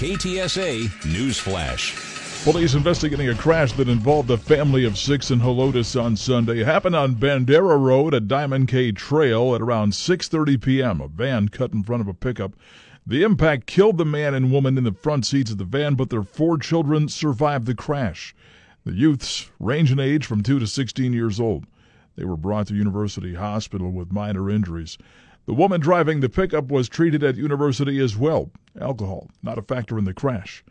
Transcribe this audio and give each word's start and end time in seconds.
KTSA 0.00 1.12
News 1.12 1.38
Flash. 1.38 1.94
Police 2.44 2.72
investigating 2.72 3.28
a 3.28 3.34
crash 3.34 3.72
that 3.72 3.90
involved 3.90 4.30
a 4.30 4.38
family 4.38 4.86
of 4.86 4.96
six 4.96 5.30
in 5.30 5.40
Helotes 5.40 6.02
on 6.02 6.16
Sunday. 6.16 6.60
It 6.60 6.66
happened 6.66 6.96
on 6.96 7.16
Bandera 7.16 7.78
Road 7.78 8.14
at 8.14 8.26
Diamond 8.26 8.68
K 8.68 8.92
Trail 8.92 9.54
at 9.54 9.60
around 9.60 9.92
6:30 9.92 10.62
p.m. 10.62 11.02
A 11.02 11.08
van 11.08 11.50
cut 11.50 11.74
in 11.74 11.82
front 11.82 12.00
of 12.00 12.08
a 12.08 12.14
pickup. 12.14 12.54
The 13.06 13.22
impact 13.22 13.66
killed 13.66 13.98
the 13.98 14.06
man 14.06 14.32
and 14.32 14.50
woman 14.50 14.78
in 14.78 14.84
the 14.84 14.92
front 14.92 15.26
seats 15.26 15.50
of 15.50 15.58
the 15.58 15.64
van, 15.66 15.96
but 15.96 16.08
their 16.08 16.22
four 16.22 16.56
children 16.56 17.10
survived 17.10 17.66
the 17.66 17.74
crash. 17.74 18.34
The 18.86 18.94
youths 18.94 19.50
range 19.58 19.92
in 19.92 20.00
age 20.00 20.24
from 20.24 20.42
2 20.42 20.60
to 20.60 20.66
16 20.66 21.12
years 21.12 21.38
old. 21.38 21.66
They 22.16 22.24
were 22.24 22.38
brought 22.38 22.68
to 22.68 22.74
University 22.74 23.34
Hospital 23.34 23.90
with 23.90 24.12
minor 24.12 24.48
injuries. 24.48 24.96
The 25.44 25.52
woman 25.52 25.82
driving 25.82 26.20
the 26.20 26.30
pickup 26.30 26.68
was 26.68 26.88
treated 26.88 27.22
at 27.22 27.36
University 27.36 27.98
as 28.00 28.16
well. 28.16 28.50
Alcohol, 28.78 29.28
not 29.42 29.58
a 29.58 29.62
factor 29.62 29.98
in 29.98 30.04
the 30.04 30.14
crash. 30.14 30.64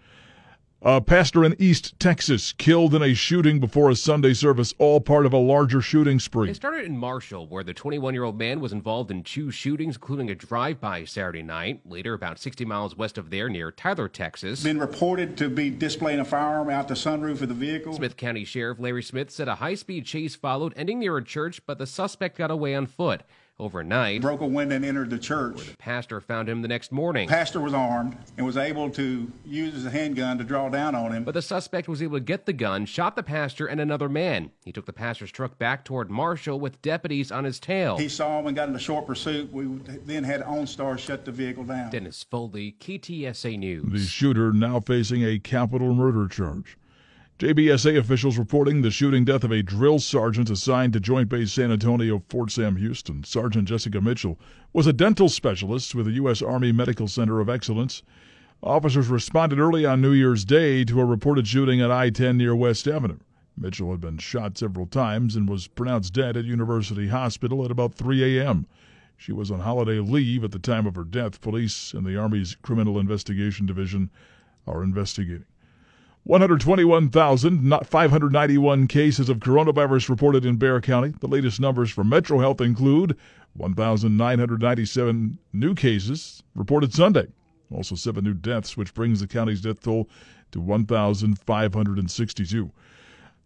A 0.82 1.02
pastor 1.02 1.44
in 1.44 1.58
East 1.60 2.00
Texas 2.00 2.54
killed 2.54 2.96
in 2.96 3.02
a 3.02 3.14
shooting 3.14 3.60
before 3.60 3.90
a 3.90 3.98
Sunday 3.98 4.34
service, 4.34 4.74
all 4.78 5.02
part 5.02 5.26
of 5.26 5.34
a 5.34 5.38
larger 5.38 5.82
shooting 5.82 6.20
spree. 6.20 6.52
It 6.52 6.56
started 6.56 6.86
in 6.86 6.98
Marshall, 6.98 7.48
where 7.48 7.66
the 7.66 7.74
21 7.74 8.14
year 8.14 8.24
old 8.24 8.38
man 8.38 8.62
was 8.62 8.72
involved 8.72 9.12
in 9.12 9.24
two 9.24 9.52
shootings, 9.52 9.98
including 9.98 10.30
a 10.30 10.36
drive 10.36 10.80
by 10.80 11.04
Saturday 11.04 11.42
night. 11.42 11.82
Later, 11.86 12.14
about 12.14 12.40
60 12.40 12.64
miles 12.64 12.96
west 12.96 13.18
of 13.18 13.30
there, 13.30 13.50
near 13.50 13.74
Tyler, 13.74 14.08
Texas. 14.08 14.64
Been 14.64 14.80
reported 14.80 15.36
to 15.40 15.50
be 15.50 15.70
displaying 15.70 16.22
a 16.22 16.26
firearm 16.26 16.70
out 16.70 16.88
the 16.88 16.94
sunroof 16.94 17.42
of 17.42 17.50
the 17.50 17.54
vehicle. 17.54 17.92
Smith 17.92 18.16
County 18.16 18.46
Sheriff 18.46 18.80
Larry 18.80 19.04
Smith 19.04 19.32
said 19.32 19.50
a 19.50 19.56
high 19.56 19.76
speed 19.76 20.06
chase 20.06 20.36
followed, 20.36 20.72
ending 20.78 21.00
near 21.00 21.18
a 21.18 21.24
church, 21.24 21.60
but 21.66 21.78
the 21.78 21.88
suspect 21.88 22.38
got 22.38 22.52
away 22.52 22.74
on 22.74 22.86
foot 22.86 23.24
overnight. 23.60 24.22
Broke 24.22 24.42
a 24.42 24.48
window 24.48 24.76
and 24.76 24.86
entered 24.86 25.10
the 25.10 25.20
church. 25.20 25.56
Where 25.56 25.66
the 25.66 25.78
pastor 25.78 26.22
found 26.22 26.50
him 26.50 26.62
the 26.62 26.68
next 26.68 26.92
morning. 26.92 27.28
The 27.28 27.34
Pastor 27.34 27.60
was 27.60 27.74
armed 27.74 28.18
and 28.38 28.46
was 28.46 28.58
able 28.58 28.90
to 28.92 29.32
use 29.46 29.74
his 29.74 29.86
handgun 29.86 30.38
to 30.38 30.44
draw 30.44 30.70
down 30.70 30.96
on 30.96 31.12
him. 31.12 31.24
But 31.24 31.34
the 31.34 31.42
suspect 31.42 31.88
was 31.88 32.02
able 32.02 32.18
to 32.18 32.24
get 32.24 32.46
the 32.46 32.54
gun, 32.54 32.86
shot 32.86 33.16
the 33.16 33.24
pastor 33.24 33.68
and 33.68 33.80
another 33.80 34.10
man. 34.10 34.52
He 34.66 34.72
took 34.72 34.86
the 34.86 34.94
pastor's 34.94 35.32
truck 35.32 35.58
back 35.58 35.84
toward 35.86 36.10
Marshall 36.10 36.60
with 36.60 36.82
deputies 36.82 37.32
on 37.32 37.44
his 37.44 37.60
tail. 37.60 37.98
He 37.98 38.10
saw 38.10 38.40
him 38.40 38.48
and 38.48 38.56
got 38.56 38.70
in 38.70 38.76
a 38.76 38.80
short 38.80 39.06
pursuit. 39.08 39.52
We 39.52 39.66
then 40.06 40.24
had 40.24 40.42
OnStar 40.42 40.98
shut 40.98 41.26
the 41.26 41.32
vehicle 41.32 41.64
down. 41.64 41.90
Dennis 41.90 42.24
Foley, 42.24 42.76
KTSA 42.80 43.58
News. 43.58 43.92
The 43.92 44.00
shooter 44.00 44.52
now 44.52 44.80
facing 44.80 45.24
a 45.24 45.40
capital 45.40 45.94
murder 45.94 46.28
charge. 46.28 46.78
JBSA 47.40 47.98
officials 47.98 48.38
reporting 48.38 48.82
the 48.82 48.92
shooting 48.92 49.24
death 49.24 49.46
of 49.46 49.52
a 49.54 49.64
drill 49.64 50.00
sergeant 50.00 50.50
assigned 50.50 50.92
to 50.92 51.00
Joint 51.00 51.30
Base 51.30 51.54
San 51.54 51.72
Antonio, 51.72 52.22
Fort 52.28 52.52
Sam 52.52 52.76
Houston. 52.76 53.24
Sergeant 53.24 53.66
Jessica 53.66 54.02
Mitchell 54.02 54.38
was 54.74 54.88
a 54.88 54.92
dental 54.92 55.30
specialist 55.30 55.96
with 55.96 56.08
the 56.08 56.12
U.S. 56.14 56.42
Army 56.42 56.74
Medical 56.74 57.08
Center 57.08 57.40
of 57.40 57.48
Excellence. 57.48 58.04
Officers 58.62 59.08
responded 59.08 59.58
early 59.58 59.86
on 59.86 60.02
New 60.02 60.12
Year's 60.12 60.44
Day 60.44 60.84
to 60.84 61.00
a 61.00 61.06
reported 61.06 61.48
shooting 61.48 61.80
at 61.80 61.90
I 61.90 62.10
10 62.10 62.36
near 62.36 62.54
West 62.54 62.90
Avenue. 62.90 63.20
Mitchell 63.56 63.92
had 63.92 64.02
been 64.02 64.18
shot 64.18 64.58
several 64.58 64.86
times 64.86 65.38
and 65.38 65.48
was 65.48 65.68
pronounced 65.68 66.14
dead 66.14 66.36
at 66.36 66.44
University 66.44 67.08
Hospital 67.08 67.64
at 67.64 67.72
about 67.72 67.96
3 67.96 68.38
a.m. 68.38 68.68
She 69.16 69.32
was 69.32 69.50
on 69.50 69.62
holiday 69.62 70.00
leave 70.00 70.44
at 70.44 70.52
the 70.52 70.60
time 70.60 70.86
of 70.86 70.98
her 70.98 71.06
death. 71.06 71.40
Police 71.40 71.94
and 71.94 72.06
the 72.06 72.18
Army's 72.18 72.58
Criminal 72.62 73.00
Investigation 73.00 73.66
Division 73.66 74.10
are 74.68 74.84
investigating. 74.84 75.46
121,591 76.30 78.88
cases 78.88 79.30
of 79.30 79.40
coronavirus 79.40 80.10
reported 80.10 80.46
in 80.46 80.58
Bexar 80.58 80.80
County. 80.80 81.12
The 81.22 81.28
latest 81.28 81.60
numbers 81.60 81.90
from 81.90 82.08
Metro 82.08 82.38
Health 82.38 82.62
include 82.62 83.18
1,997 83.54 85.40
new 85.54 85.74
cases 85.74 86.44
reported 86.54 86.94
Sunday. 86.94 87.26
Also, 87.74 87.96
seven 87.96 88.24
new 88.24 88.36
deaths, 88.36 88.78
which 88.78 88.94
brings 88.94 89.22
the 89.22 89.28
county's 89.28 89.62
death 89.62 89.82
toll 89.82 90.08
to 90.52 90.62
1,562. 90.62 92.72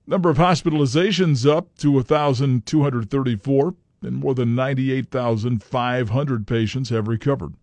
Number 0.05 0.29
of 0.29 0.35
hospitalizations 0.35 1.49
up 1.49 1.73
to 1.77 1.89
1,234, 1.89 3.75
and 4.01 4.15
more 4.17 4.35
than 4.35 4.55
98,500 4.55 6.45
patients 6.45 6.89
have 6.89 7.07
recovered. 7.07 7.53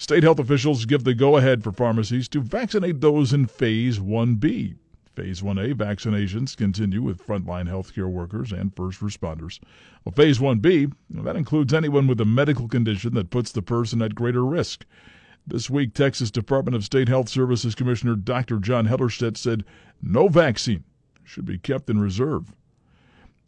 State 0.00 0.22
health 0.22 0.38
officials 0.38 0.86
give 0.86 1.02
the 1.02 1.12
go 1.12 1.36
ahead 1.36 1.64
for 1.64 1.72
pharmacies 1.72 2.28
to 2.28 2.40
vaccinate 2.40 3.00
those 3.00 3.32
in 3.32 3.46
Phase 3.46 3.98
1B. 3.98 4.76
Phase 5.16 5.40
1A 5.40 5.74
vaccinations 5.74 6.56
continue 6.56 7.02
with 7.02 7.26
frontline 7.26 7.68
healthcare 7.68 8.08
workers 8.08 8.52
and 8.52 8.72
first 8.76 9.00
responders. 9.00 9.58
Well, 10.04 10.12
Phase 10.12 10.38
1B, 10.38 10.92
that 11.10 11.34
includes 11.34 11.74
anyone 11.74 12.06
with 12.06 12.20
a 12.20 12.24
medical 12.24 12.68
condition 12.68 13.14
that 13.14 13.30
puts 13.30 13.50
the 13.50 13.60
person 13.60 14.00
at 14.00 14.14
greater 14.14 14.44
risk. 14.44 14.86
This 15.44 15.68
week, 15.68 15.94
Texas 15.94 16.30
Department 16.30 16.76
of 16.76 16.84
State 16.84 17.08
Health 17.08 17.28
Services 17.28 17.74
Commissioner 17.74 18.14
Dr. 18.14 18.60
John 18.60 18.86
Hellerstedt 18.86 19.36
said 19.36 19.64
no 20.00 20.28
vaccine 20.28 20.84
should 21.24 21.44
be 21.44 21.58
kept 21.58 21.90
in 21.90 21.98
reserve. 21.98 22.54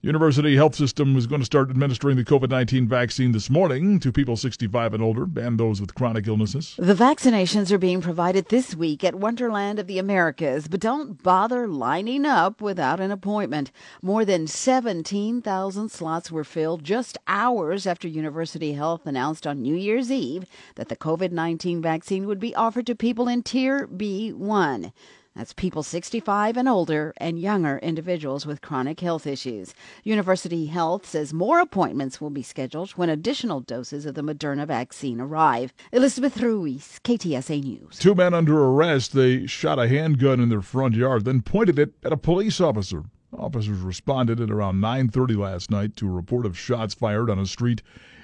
University 0.02 0.56
Health 0.56 0.74
System 0.74 1.14
is 1.14 1.26
going 1.26 1.42
to 1.42 1.44
start 1.44 1.68
administering 1.68 2.16
the 2.16 2.24
COVID 2.24 2.48
19 2.48 2.88
vaccine 2.88 3.32
this 3.32 3.50
morning 3.50 4.00
to 4.00 4.10
people 4.10 4.34
65 4.34 4.94
and 4.94 5.02
older 5.02 5.28
and 5.38 5.60
those 5.60 5.78
with 5.78 5.94
chronic 5.94 6.26
illnesses. 6.26 6.74
The 6.78 6.94
vaccinations 6.94 7.70
are 7.70 7.76
being 7.76 8.00
provided 8.00 8.48
this 8.48 8.74
week 8.74 9.04
at 9.04 9.14
Wonderland 9.14 9.78
of 9.78 9.86
the 9.88 9.98
Americas, 9.98 10.68
but 10.68 10.80
don't 10.80 11.22
bother 11.22 11.68
lining 11.68 12.24
up 12.24 12.62
without 12.62 12.98
an 12.98 13.10
appointment. 13.10 13.72
More 14.00 14.24
than 14.24 14.46
17,000 14.46 15.90
slots 15.90 16.32
were 16.32 16.44
filled 16.44 16.82
just 16.82 17.18
hours 17.28 17.86
after 17.86 18.08
University 18.08 18.72
Health 18.72 19.04
announced 19.04 19.46
on 19.46 19.60
New 19.60 19.76
Year's 19.76 20.10
Eve 20.10 20.46
that 20.76 20.88
the 20.88 20.96
COVID 20.96 21.30
19 21.30 21.82
vaccine 21.82 22.24
would 22.24 22.40
be 22.40 22.54
offered 22.54 22.86
to 22.86 22.94
people 22.94 23.28
in 23.28 23.42
Tier 23.42 23.86
B1. 23.86 24.92
That's 25.36 25.52
people 25.52 25.84
65 25.84 26.56
and 26.56 26.68
older 26.68 27.14
and 27.18 27.38
younger 27.38 27.78
individuals 27.78 28.46
with 28.46 28.60
chronic 28.60 28.98
health 28.98 29.28
issues. 29.28 29.74
University 30.02 30.66
Health 30.66 31.06
says 31.06 31.32
more 31.32 31.60
appointments 31.60 32.20
will 32.20 32.30
be 32.30 32.42
scheduled 32.42 32.90
when 32.92 33.08
additional 33.08 33.60
doses 33.60 34.06
of 34.06 34.16
the 34.16 34.22
Moderna 34.22 34.66
vaccine 34.66 35.20
arrive. 35.20 35.72
Elizabeth 35.92 36.40
Ruiz, 36.40 37.00
KTSA 37.04 37.62
News. 37.62 37.98
Two 37.98 38.16
men 38.16 38.34
under 38.34 38.58
arrest. 38.58 39.12
They 39.12 39.46
shot 39.46 39.78
a 39.78 39.86
handgun 39.88 40.40
in 40.40 40.48
their 40.48 40.62
front 40.62 40.96
yard, 40.96 41.24
then 41.24 41.42
pointed 41.42 41.78
it 41.78 41.94
at 42.02 42.12
a 42.12 42.16
police 42.16 42.60
officer. 42.60 43.04
Officers 43.32 43.78
responded 43.78 44.40
at 44.40 44.50
around 44.50 44.80
9:30 44.80 45.36
last 45.36 45.70
night 45.70 45.94
to 45.96 46.08
a 46.08 46.12
report 46.12 46.44
of 46.44 46.58
shots 46.58 46.94
fired 46.94 47.30
on 47.30 47.38
a 47.38 47.46
street 47.46 47.82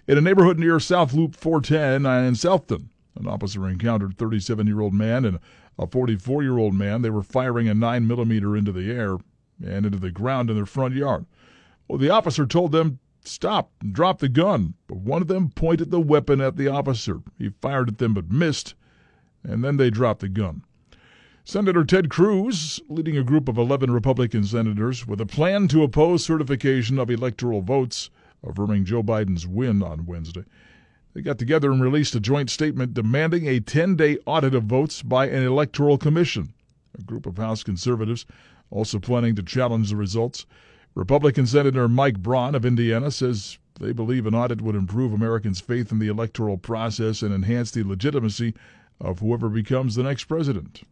in 0.09 0.19
a 0.19 0.21
neighborhood 0.21 0.59
near 0.59 0.81
South 0.81 1.15
Loop 1.15 1.37
410 1.37 2.05
in 2.05 2.35
Southton. 2.35 2.89
An 3.19 3.27
officer 3.27 3.67
encountered 3.67 4.19
37-year-old 4.19 4.93
man 4.93 5.25
and 5.25 5.39
a 5.79 5.87
44 5.87 6.43
year 6.43 6.59
old 6.59 6.75
man. 6.75 7.03
They 7.03 7.11
were 7.11 7.23
firing 7.23 7.69
a 7.69 7.75
9 7.75 8.07
millimeter 8.07 8.57
into 8.57 8.73
the 8.73 8.91
air 8.91 9.19
and 9.65 9.87
into 9.87 9.99
the 9.99 10.11
ground 10.11 10.51
in 10.51 10.57
their 10.57 10.67
front 10.67 10.95
yard. 10.95 11.27
Well, 11.89 11.99
the 11.99 12.11
officer 12.11 12.47
told 12.47 12.73
them, 12.73 12.99
stop 13.25 13.71
and 13.81 13.93
drop 13.93 14.19
the 14.19 14.29
gun. 14.29 14.75
But 14.87 14.99
one 14.99 15.23
of 15.23 15.29
them 15.29 15.51
pointed 15.51 15.91
the 15.91 16.01
weapon 16.01 16.41
at 16.41 16.57
the 16.57 16.69
officer. 16.69 17.21
He 17.39 17.51
fired 17.61 17.89
at 17.89 17.99
them 17.99 18.15
but 18.15 18.31
missed, 18.31 18.75
and 19.43 19.63
then 19.63 19.77
they 19.77 19.91
dropped 19.91 20.21
the 20.21 20.29
gun. 20.29 20.63
Senator 21.45 21.85
Ted 21.85 22.11
Cruz, 22.11 22.81
leading 22.89 23.17
a 23.17 23.23
group 23.23 23.49
of 23.49 23.57
11 23.57 23.93
Republican 23.93 24.43
senators, 24.43 25.07
with 25.07 25.21
a 25.21 25.27
plan 25.27 25.69
to 25.69 25.85
oppose 25.85 26.25
certification 26.25 26.99
of 26.99 27.09
electoral 27.09 27.63
votes, 27.63 28.11
affirming 28.43 28.85
Joe 28.85 29.03
Biden's 29.03 29.47
win 29.47 29.81
on 29.81 30.07
Wednesday. 30.07 30.45
They 31.17 31.23
got 31.23 31.39
together 31.39 31.73
and 31.73 31.81
released 31.81 32.15
a 32.15 32.21
joint 32.21 32.51
statement 32.51 32.93
demanding 32.93 33.47
a 33.47 33.59
10 33.59 33.97
day 33.97 34.19
audit 34.27 34.55
of 34.55 34.65
votes 34.65 35.01
by 35.03 35.27
an 35.29 35.45
electoral 35.45 35.97
commission. 35.97 36.53
A 36.99 37.01
group 37.01 37.25
of 37.25 37.39
House 37.39 37.63
conservatives 37.63 38.27
also 38.71 38.99
planning 38.99 39.35
to 39.37 39.43
challenge 39.43 39.89
the 39.89 39.97
results. 39.97 40.45
Republican 40.95 41.47
Senator 41.47 41.89
Mike 41.89 42.19
Braun 42.19 42.55
of 42.55 42.67
Indiana 42.67 43.11
says 43.11 43.57
they 43.81 43.93
believe 43.93 44.27
an 44.27 44.35
audit 44.35 44.61
would 44.61 44.75
improve 44.75 45.15
Americans' 45.15 45.59
faith 45.59 45.91
in 45.91 46.01
the 46.01 46.09
electoral 46.09 46.59
process 46.59 47.23
and 47.23 47.33
enhance 47.33 47.71
the 47.71 47.83
legitimacy 47.83 48.53
of 49.01 49.21
whoever 49.21 49.49
becomes 49.49 49.95
the 49.95 50.03
next 50.03 50.25
president. 50.25 50.83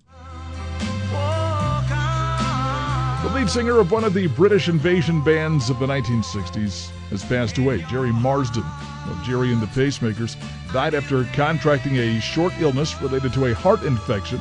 Lead 3.34 3.50
singer 3.50 3.80
of 3.80 3.90
one 3.90 4.04
of 4.04 4.14
the 4.14 4.28
British 4.28 4.68
invasion 4.68 5.20
bands 5.20 5.68
of 5.68 5.80
the 5.80 5.86
1960s 5.86 6.90
has 7.10 7.24
passed 7.24 7.58
away, 7.58 7.82
Gerry 7.90 8.12
Marsden. 8.12 8.62
of 9.10 9.20
Gerry 9.24 9.52
and 9.52 9.60
the 9.60 9.66
Pacemakers, 9.66 10.36
died 10.72 10.94
after 10.94 11.24
contracting 11.32 11.96
a 11.96 12.20
short 12.20 12.52
illness 12.60 13.02
related 13.02 13.32
to 13.32 13.46
a 13.46 13.54
heart 13.54 13.82
infection. 13.82 14.38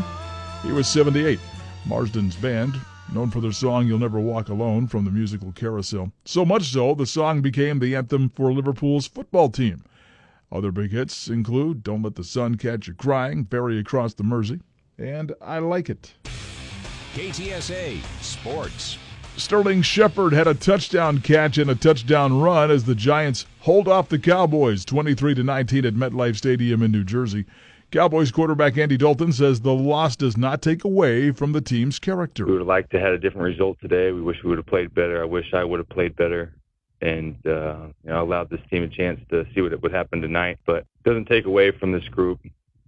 He 0.61 0.71
was 0.71 0.87
78. 0.87 1.39
Marsden's 1.87 2.35
band, 2.35 2.79
known 3.11 3.31
for 3.31 3.41
their 3.41 3.51
song 3.51 3.87
You'll 3.87 3.97
Never 3.97 4.19
Walk 4.19 4.49
Alone 4.49 4.85
from 4.85 5.05
the 5.05 5.11
musical 5.11 5.51
Carousel. 5.53 6.11
So 6.25 6.45
much 6.45 6.71
so, 6.71 6.93
the 6.93 7.07
song 7.07 7.41
became 7.41 7.79
the 7.79 7.95
anthem 7.95 8.29
for 8.29 8.53
Liverpool's 8.53 9.07
football 9.07 9.49
team. 9.49 9.85
Other 10.51 10.71
big 10.71 10.91
hits 10.91 11.27
include 11.27 11.81
Don't 11.81 12.03
Let 12.03 12.13
the 12.13 12.23
Sun 12.23 12.57
Catch 12.57 12.87
You 12.87 12.93
Crying, 12.93 13.45
Ferry 13.45 13.79
Across 13.79 14.13
the 14.13 14.23
Mersey, 14.23 14.61
and 14.99 15.33
I 15.41 15.57
Like 15.57 15.89
It. 15.89 16.13
KTSA 17.13 18.01
Sports. 18.23 18.97
Sterling 19.37 19.83
Shepard 19.83 20.33
had 20.33 20.47
a 20.47 20.55
touchdown 20.55 21.19
catch 21.19 21.59
and 21.59 21.69
a 21.69 21.75
touchdown 21.75 22.41
run 22.41 22.71
as 22.71 22.85
the 22.85 22.95
Giants 22.95 23.45
hold 23.59 23.87
off 23.87 24.09
the 24.09 24.17
Cowboys 24.17 24.83
23 24.83 25.35
to 25.35 25.43
19 25.43 25.85
at 25.85 25.93
MetLife 25.93 26.35
Stadium 26.35 26.81
in 26.81 26.91
New 26.91 27.03
Jersey. 27.03 27.45
Cowboys 27.91 28.31
quarterback 28.31 28.79
Andy 28.79 28.97
Dalton 28.97 29.31
says 29.31 29.61
the 29.61 29.75
loss 29.75 30.15
does 30.15 30.37
not 30.37 30.63
take 30.63 30.83
away 30.83 31.29
from 31.29 31.51
the 31.51 31.61
team's 31.61 31.99
character. 31.99 32.47
We 32.47 32.53
would 32.53 32.61
have 32.61 32.67
liked 32.67 32.89
to 32.93 32.99
have 32.99 33.09
had 33.09 33.13
a 33.13 33.19
different 33.19 33.45
result 33.45 33.77
today. 33.79 34.11
We 34.11 34.21
wish 34.21 34.37
we 34.43 34.49
would 34.49 34.57
have 34.57 34.65
played 34.65 34.95
better. 34.95 35.21
I 35.21 35.25
wish 35.25 35.53
I 35.53 35.63
would 35.63 35.79
have 35.79 35.89
played 35.89 36.15
better 36.15 36.55
and 36.99 37.35
uh, 37.45 37.89
you 38.03 38.09
know, 38.09 38.23
allowed 38.23 38.49
this 38.49 38.61
team 38.71 38.81
a 38.81 38.87
chance 38.87 39.19
to 39.29 39.45
see 39.53 39.61
what 39.61 39.79
would 39.79 39.93
happen 39.93 40.19
tonight. 40.19 40.57
But 40.65 40.77
it 40.77 41.03
doesn't 41.05 41.25
take 41.25 41.45
away 41.45 41.69
from 41.69 41.91
this 41.91 42.05
group 42.05 42.39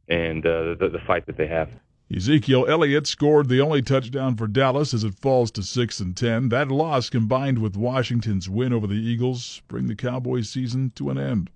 and 0.07 0.44
uh, 0.44 0.74
the, 0.80 0.89
the 0.92 1.01
fight 1.06 1.28
that 1.28 1.38
they 1.38 1.48
have. 1.48 1.69
Ezekiel 2.13 2.68
Elliott 2.69 3.07
scored 3.07 3.50
the 3.50 3.60
only 3.60 3.81
touchdown 3.81 4.36
for 4.36 4.46
Dallas 4.46 4.94
as 4.94 5.04
it 5.04 5.16
falls 5.16 5.50
to 5.52 5.63
6 5.63 6.00
and 6.00 6.16
10. 6.16 6.50
That 6.50 6.69
loss 6.69 7.10
combined 7.10 7.57
with 7.57 7.75
Washington's 7.75 8.48
win 8.48 8.74
over 8.74 8.86
the 8.86 8.94
Eagles 8.94 9.63
bring 9.68 9.88
the 9.88 9.96
Cowboys 9.96 10.50
season 10.50 10.92
to 10.96 11.10
an 11.10 11.18
end. 11.18 11.50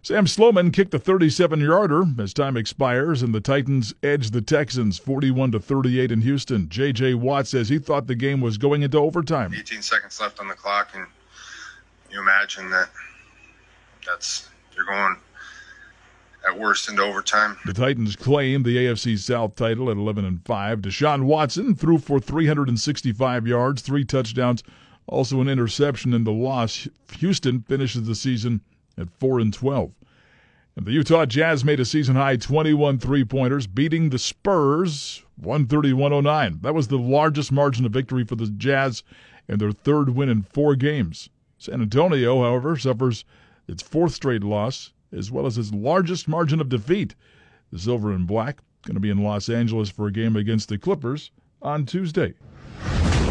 Sam 0.00 0.26
Sloman 0.26 0.70
kicked 0.70 0.94
a 0.94 0.98
37-yarder 0.98 2.04
as 2.18 2.32
time 2.32 2.56
expires 2.56 3.22
and 3.22 3.34
the 3.34 3.40
Titans 3.40 3.92
edge 4.02 4.30
the 4.30 4.40
Texans 4.40 4.98
41 4.98 5.52
to 5.52 5.58
38 5.58 6.12
in 6.12 6.20
Houston. 6.22 6.68
JJ 6.68 7.16
Watt 7.16 7.46
says 7.46 7.68
he 7.68 7.78
thought 7.78 8.06
the 8.06 8.14
game 8.14 8.40
was 8.40 8.56
going 8.56 8.82
into 8.82 8.98
overtime. 8.98 9.52
18 9.52 9.82
seconds 9.82 10.20
left 10.20 10.40
on 10.40 10.48
the 10.48 10.54
clock 10.54 10.90
and 10.94 11.06
you 12.10 12.20
imagine 12.20 12.70
that 12.70 12.88
that's 14.06 14.48
you're 14.74 14.86
going 14.86 15.16
at 16.46 16.58
worst 16.58 16.88
into 16.88 17.02
overtime. 17.02 17.56
The 17.64 17.72
Titans 17.72 18.16
claim 18.16 18.62
the 18.62 18.76
AFC 18.76 19.18
South 19.18 19.56
title 19.56 19.90
at 19.90 19.96
11 19.96 20.24
and 20.24 20.44
5. 20.44 20.80
Deshaun 20.80 21.24
Watson 21.24 21.74
threw 21.74 21.98
for 21.98 22.20
365 22.20 23.46
yards, 23.46 23.82
three 23.82 24.04
touchdowns, 24.04 24.62
also 25.06 25.40
an 25.40 25.48
interception 25.48 26.12
in 26.12 26.24
the 26.24 26.32
loss. 26.32 26.88
Houston 27.18 27.62
finishes 27.62 28.06
the 28.06 28.14
season 28.14 28.60
at 28.96 29.10
4 29.10 29.40
and 29.40 29.52
12. 29.52 29.92
And 30.76 30.86
the 30.86 30.92
Utah 30.92 31.26
Jazz 31.26 31.64
made 31.64 31.80
a 31.80 31.84
season 31.84 32.16
high 32.16 32.36
21 32.36 32.98
three-pointers, 32.98 33.66
beating 33.66 34.10
the 34.10 34.18
Spurs 34.18 35.22
131-09. 35.40 36.62
That 36.62 36.74
was 36.74 36.88
the 36.88 36.98
largest 36.98 37.50
margin 37.50 37.86
of 37.86 37.92
victory 37.92 38.24
for 38.24 38.36
the 38.36 38.46
Jazz 38.46 39.02
and 39.48 39.60
their 39.60 39.72
third 39.72 40.10
win 40.10 40.28
in 40.28 40.42
four 40.42 40.76
games. 40.76 41.30
San 41.58 41.80
Antonio, 41.80 42.42
however, 42.42 42.76
suffers 42.76 43.24
its 43.66 43.82
fourth 43.82 44.12
straight 44.12 44.44
loss 44.44 44.92
as 45.12 45.30
well 45.30 45.46
as 45.46 45.56
his 45.56 45.72
largest 45.72 46.28
margin 46.28 46.60
of 46.60 46.68
defeat. 46.68 47.14
The 47.72 47.78
Silver 47.78 48.12
and 48.12 48.26
Black 48.26 48.60
going 48.86 48.94
to 48.94 49.00
be 49.00 49.10
in 49.10 49.22
Los 49.22 49.48
Angeles 49.48 49.90
for 49.90 50.06
a 50.06 50.12
game 50.12 50.36
against 50.36 50.68
the 50.68 50.78
Clippers 50.78 51.32
on 51.60 51.84
Tuesday. 51.84 52.34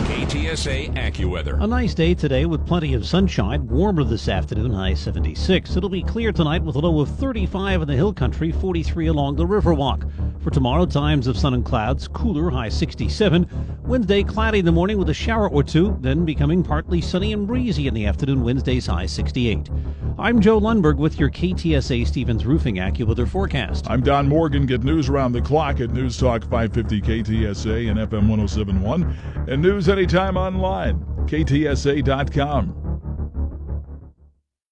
KTSA 0.05 0.93
AccuWeather. 0.95 1.61
A 1.61 1.67
nice 1.67 1.93
day 1.93 2.13
today 2.13 2.45
with 2.45 2.65
plenty 2.65 2.93
of 2.93 3.05
sunshine. 3.05 3.67
Warmer 3.67 4.03
this 4.03 4.27
afternoon, 4.27 4.71
high 4.71 4.93
76. 4.93 5.75
It'll 5.75 5.89
be 5.89 6.03
clear 6.03 6.31
tonight 6.31 6.63
with 6.63 6.75
a 6.75 6.79
low 6.79 6.99
of 7.01 7.09
35 7.17 7.81
in 7.81 7.87
the 7.87 7.95
hill 7.95 8.13
country, 8.13 8.51
43 8.51 9.07
along 9.07 9.35
the 9.35 9.45
Riverwalk. 9.45 10.09
For 10.43 10.51
tomorrow, 10.51 10.85
times 10.85 11.27
of 11.27 11.37
sun 11.37 11.53
and 11.53 11.65
clouds, 11.65 12.07
cooler, 12.07 12.49
high 12.49 12.69
67. 12.69 13.47
Wednesday, 13.83 14.23
cloudy 14.23 14.59
in 14.59 14.65
the 14.65 14.71
morning 14.71 14.97
with 14.97 15.09
a 15.09 15.13
shower 15.13 15.49
or 15.49 15.63
two, 15.63 15.97
then 16.01 16.25
becoming 16.25 16.63
partly 16.63 17.01
sunny 17.01 17.33
and 17.33 17.47
breezy 17.47 17.87
in 17.87 17.93
the 17.93 18.05
afternoon. 18.05 18.43
Wednesday's 18.43 18.85
high 18.85 19.07
68. 19.07 19.69
I'm 20.17 20.39
Joe 20.39 20.61
Lundberg 20.61 20.95
with 20.95 21.19
your 21.19 21.29
KTSA 21.29 22.07
Stevens 22.07 22.45
Roofing 22.45 22.75
AccuWeather 22.75 23.27
forecast. 23.27 23.85
I'm 23.89 23.99
Don 24.01 24.29
Morgan. 24.29 24.65
Get 24.65 24.81
news 24.81 25.09
around 25.09 25.33
the 25.33 25.41
clock 25.41 25.81
at 25.81 25.89
News 25.89 26.17
Talk 26.17 26.43
550 26.43 27.01
KTSA 27.01 27.89
and 27.91 27.99
FM 27.99 28.29
1071 28.29 29.45
and 29.49 29.61
news 29.61 29.89
anytime 29.89 30.37
online. 30.37 30.99
KTSA.com. 31.25 32.84